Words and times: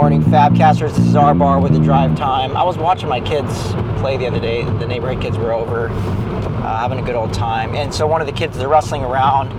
morning, 0.00 0.22
Fabcasters. 0.22 0.94
This 0.94 1.08
is 1.08 1.16
our 1.16 1.34
bar 1.34 1.58
with 1.58 1.72
the 1.72 1.80
drive 1.80 2.16
time. 2.16 2.56
I 2.56 2.62
was 2.62 2.78
watching 2.78 3.08
my 3.08 3.20
kids 3.20 3.72
play 4.00 4.16
the 4.16 4.28
other 4.28 4.38
day. 4.38 4.62
The 4.62 4.86
neighborhood 4.86 5.20
kids 5.20 5.36
were 5.36 5.52
over, 5.52 5.88
uh, 5.88 6.78
having 6.78 7.00
a 7.00 7.02
good 7.02 7.16
old 7.16 7.34
time. 7.34 7.74
And 7.74 7.92
so 7.92 8.06
one 8.06 8.20
of 8.20 8.28
the 8.28 8.32
kids 8.32 8.56
is 8.56 8.64
wrestling 8.64 9.02
around, 9.02 9.50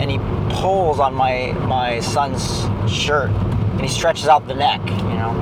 and 0.00 0.08
he 0.08 0.18
pulls 0.60 1.00
on 1.00 1.12
my 1.12 1.50
my 1.66 1.98
son's 1.98 2.60
shirt, 2.88 3.30
and 3.30 3.80
he 3.80 3.88
stretches 3.88 4.28
out 4.28 4.46
the 4.46 4.54
neck, 4.54 4.80
you 4.88 5.16
know. 5.18 5.32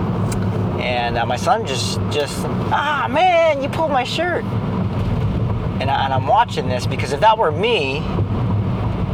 And 0.81 1.19
uh, 1.19 1.27
my 1.27 1.37
son 1.37 1.67
just 1.67 2.01
just 2.11 2.43
ah 2.73 3.07
man, 3.11 3.63
you 3.63 3.69
pulled 3.69 3.91
my 3.91 4.05
shirt. 4.05 4.45
And, 4.47 5.91
I, 5.91 6.05
and 6.07 6.15
I'm 6.15 6.27
watching 6.27 6.71
this 6.71 6.87
because 6.87 7.13
if 7.13 7.21
that 7.21 7.37
were 7.37 7.53
me, 7.53 8.01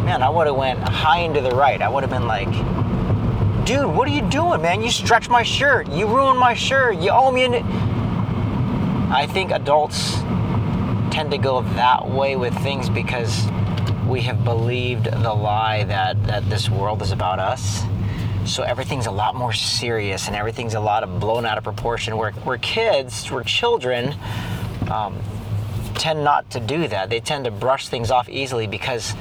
man, 0.07 0.23
I 0.23 0.29
would 0.29 0.47
have 0.47 0.55
went 0.55 0.79
high 0.79 1.23
into 1.23 1.41
the 1.41 1.51
right. 1.51 1.83
I 1.83 1.89
would 1.89 2.05
have 2.05 2.11
been 2.11 2.29
like, 2.29 2.55
dude, 3.65 3.87
what 3.87 4.07
are 4.07 4.11
you 4.11 4.23
doing, 4.23 4.61
man? 4.61 4.83
You 4.83 4.91
stretched 4.91 5.31
my 5.31 5.43
shirt. 5.43 5.89
You 5.89 6.07
ruined 6.07 6.39
my 6.39 6.53
shirt. 6.53 6.97
You 6.99 7.11
owe 7.11 7.33
me 7.33 7.45
an. 7.45 7.55
I 9.11 9.27
think 9.27 9.53
adults 9.53 10.17
tend 11.11 11.31
to 11.31 11.39
go 11.39 11.63
that 11.63 12.09
way 12.09 12.37
with 12.37 12.55
things 12.59 12.91
because 12.91 13.47
we 14.07 14.21
have 14.23 14.45
believed 14.45 15.05
the 15.05 15.33
lie 15.33 15.85
that, 15.85 16.23
that 16.27 16.49
this 16.51 16.69
world 16.69 17.01
is 17.01 17.13
about 17.13 17.39
us. 17.39 17.83
So 18.45 18.63
everything's 18.63 19.07
a 19.07 19.11
lot 19.11 19.35
more 19.35 19.55
serious 19.55 20.27
and 20.27 20.37
everything's 20.37 20.75
a 20.75 20.81
lot 20.81 21.03
of 21.03 21.19
blown 21.19 21.47
out 21.47 21.57
of 21.57 21.65
proportion. 21.65 22.19
Where, 22.19 22.33
where 22.33 22.59
kids, 22.59 23.31
where 23.31 23.45
children, 23.45 24.15
um, 24.91 25.19
tend 25.95 26.23
not 26.23 26.51
to 26.51 26.61
do 26.61 26.87
that. 26.89 27.09
They 27.09 27.21
tend 27.21 27.47
to 27.47 27.51
brush 27.51 27.89
things 27.89 28.11
off 28.11 28.29
easily 28.29 28.67
because 28.67 29.15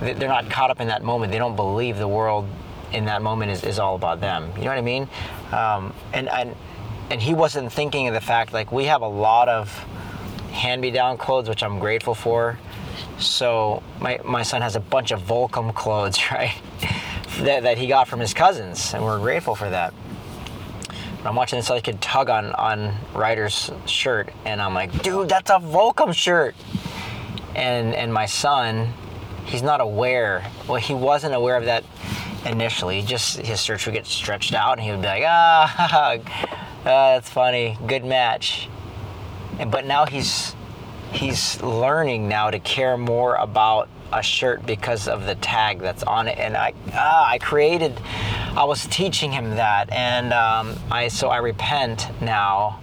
they're 0.00 0.28
not 0.28 0.50
caught 0.50 0.70
up 0.70 0.80
in 0.80 0.86
that 0.88 1.02
moment. 1.02 1.32
They 1.32 1.38
don't 1.38 1.56
believe 1.56 1.98
the 1.98 2.06
world 2.06 2.46
in 2.92 3.06
that 3.06 3.22
moment 3.22 3.50
is, 3.50 3.64
is 3.64 3.78
all 3.78 3.94
about 3.94 4.20
them. 4.20 4.52
You 4.56 4.64
know 4.64 4.70
what 4.70 4.78
I 4.78 4.82
mean? 4.82 5.08
Um, 5.52 5.94
and, 6.12 6.28
and 6.28 6.54
and 7.10 7.20
he 7.20 7.34
wasn't 7.34 7.70
thinking 7.70 8.08
of 8.08 8.14
the 8.14 8.20
fact 8.20 8.52
like 8.52 8.72
we 8.72 8.86
have 8.86 9.02
a 9.02 9.08
lot 9.08 9.48
of 9.48 9.68
hand-me-down 10.52 11.18
clothes, 11.18 11.48
which 11.48 11.62
I'm 11.62 11.78
grateful 11.78 12.14
for. 12.14 12.58
So 13.18 13.82
my 14.00 14.18
my 14.24 14.42
son 14.42 14.62
has 14.62 14.76
a 14.76 14.80
bunch 14.80 15.10
of 15.10 15.22
Volcom 15.22 15.74
clothes, 15.74 16.18
right? 16.30 16.54
that, 17.40 17.62
that 17.62 17.78
he 17.78 17.86
got 17.86 18.08
from 18.08 18.20
his 18.20 18.34
cousins, 18.34 18.94
and 18.94 19.02
we're 19.02 19.18
grateful 19.18 19.54
for 19.54 19.68
that. 19.68 19.94
But 21.22 21.28
I'm 21.28 21.36
watching 21.36 21.58
this 21.58 21.70
other 21.70 21.80
kid 21.80 22.00
tug 22.00 22.30
on 22.30 22.52
on 22.52 22.94
Ryder's 23.14 23.70
shirt, 23.86 24.30
and 24.44 24.60
I'm 24.60 24.74
like, 24.74 25.02
dude, 25.02 25.28
that's 25.28 25.50
a 25.50 25.58
Volcom 25.58 26.14
shirt. 26.14 26.54
And 27.54 27.94
and 27.94 28.12
my 28.12 28.26
son, 28.26 28.92
he's 29.44 29.62
not 29.62 29.80
aware. 29.80 30.44
Well, 30.66 30.80
he 30.80 30.94
wasn't 30.94 31.34
aware 31.34 31.56
of 31.56 31.66
that 31.66 31.84
initially. 32.44 33.02
Just 33.02 33.38
his 33.38 33.62
shirt 33.62 33.84
would 33.86 33.94
get 33.94 34.06
stretched 34.06 34.54
out, 34.54 34.78
and 34.78 34.80
he 34.80 34.90
would 34.90 35.00
be 35.00 35.06
like, 35.06 35.24
ah, 35.26 35.74
ah 35.92 36.18
that's 36.84 37.30
funny, 37.30 37.78
good 37.86 38.04
match. 38.04 38.68
But 39.70 39.86
now 39.86 40.06
he's 40.06 40.54
he's 41.12 41.62
learning 41.62 42.28
now 42.28 42.50
to 42.50 42.58
care 42.58 42.96
more 42.96 43.36
about 43.36 43.88
a 44.12 44.22
shirt 44.22 44.64
because 44.66 45.08
of 45.08 45.24
the 45.26 45.34
tag 45.36 45.78
that's 45.78 46.02
on 46.02 46.28
it 46.28 46.38
and 46.38 46.56
i 46.56 46.72
ah, 46.92 47.28
i 47.28 47.38
created 47.38 47.98
i 48.56 48.64
was 48.64 48.86
teaching 48.86 49.30
him 49.30 49.50
that 49.50 49.90
and 49.90 50.32
um, 50.32 50.74
i 50.90 51.08
so 51.08 51.28
i 51.28 51.38
repent 51.38 52.08
now 52.20 52.78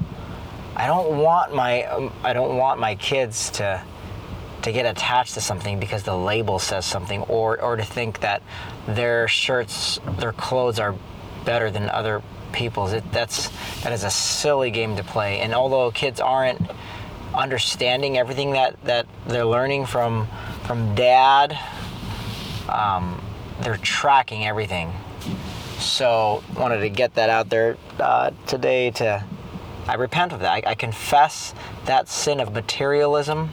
i 0.75 0.87
don't 0.87 1.17
want 1.17 1.53
my 1.53 1.83
um, 1.85 2.11
i 2.23 2.33
don't 2.33 2.57
want 2.57 2.79
my 2.79 2.95
kids 2.95 3.49
to 3.51 3.81
to 4.61 4.71
get 4.71 4.85
attached 4.85 5.33
to 5.35 5.41
something 5.41 5.79
because 5.79 6.03
the 6.03 6.15
label 6.15 6.59
says 6.59 6.85
something 6.85 7.21
or 7.23 7.61
or 7.61 7.75
to 7.75 7.83
think 7.83 8.19
that 8.19 8.41
their 8.87 9.27
shirts 9.27 9.99
their 10.19 10.33
clothes 10.33 10.79
are 10.79 10.95
better 11.45 11.71
than 11.71 11.89
other 11.89 12.21
people's 12.51 12.93
it, 12.93 13.03
that's 13.11 13.49
that 13.83 13.93
is 13.93 14.03
a 14.03 14.09
silly 14.09 14.71
game 14.71 14.95
to 14.97 15.03
play 15.03 15.39
and 15.39 15.53
although 15.53 15.91
kids 15.91 16.19
aren't 16.19 16.59
understanding 17.33 18.17
everything 18.17 18.51
that, 18.51 18.81
that 18.83 19.07
they're 19.27 19.45
learning 19.45 19.85
from 19.85 20.27
from 20.63 20.93
dad. 20.95 21.57
Um, 22.67 23.21
they're 23.61 23.77
tracking 23.77 24.45
everything. 24.45 24.91
So 25.79 26.43
wanted 26.57 26.81
to 26.81 26.89
get 26.89 27.15
that 27.15 27.29
out 27.29 27.49
there 27.49 27.77
uh, 27.99 28.31
today. 28.45 28.91
To 28.91 29.23
I 29.87 29.95
repent 29.95 30.33
of 30.33 30.41
that. 30.41 30.51
I, 30.51 30.71
I, 30.71 30.75
confess 30.75 31.55
that 31.85 32.07
sin 32.07 32.39
of 32.39 32.53
materialism, 32.53 33.51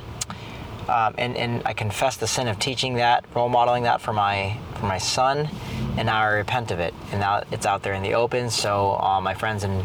um, 0.89 1.15
and 1.19 1.37
and 1.37 1.63
I 1.65 1.73
confess 1.73 2.17
the 2.17 2.27
sin 2.27 2.49
of 2.49 2.59
teaching 2.59 2.95
that, 2.95 3.25
role 3.35 3.49
modeling 3.49 3.85
that 3.85 4.01
for 4.01 4.13
my 4.13 4.59
for 4.75 4.87
my 4.87 4.99
son, 4.99 5.49
and 5.97 6.07
now 6.07 6.21
I 6.21 6.27
repent 6.27 6.71
of 6.71 6.81
it. 6.81 6.95
And 7.11 7.21
now 7.21 7.43
it's 7.51 7.67
out 7.67 7.83
there 7.83 7.95
in 7.95 8.03
the 8.03 8.15
open. 8.15 8.51
So 8.51 8.93
uh, 9.01 9.21
my 9.21 9.35
friends 9.35 9.65
and 9.65 9.85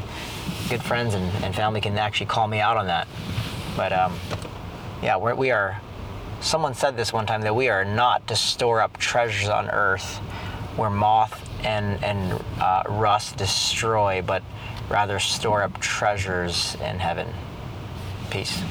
good 0.69 0.83
friends 0.83 1.13
and, 1.13 1.25
and 1.43 1.55
family 1.55 1.81
can 1.81 1.97
actually 1.97 2.27
call 2.27 2.47
me 2.47 2.59
out 2.59 2.77
on 2.77 2.87
that. 2.87 3.07
But 3.75 3.93
um, 3.93 4.13
yeah, 5.01 5.17
we're, 5.17 5.35
we 5.35 5.51
are. 5.51 5.81
Someone 6.39 6.73
said 6.73 6.97
this 6.97 7.13
one 7.13 7.25
time 7.25 7.41
that 7.41 7.55
we 7.55 7.69
are 7.69 7.85
not 7.85 8.27
to 8.27 8.35
store 8.35 8.81
up 8.81 8.97
treasures 8.97 9.47
on 9.47 9.69
earth 9.69 10.17
where 10.75 10.89
moth 10.89 11.47
and, 11.63 12.03
and 12.03 12.43
uh, 12.59 12.83
rust 12.87 13.37
destroy, 13.37 14.21
but 14.21 14.41
rather 14.89 15.19
store 15.19 15.61
up 15.61 15.79
treasures 15.79 16.75
in 16.75 16.99
heaven. 16.99 17.27
Peace. 18.29 18.61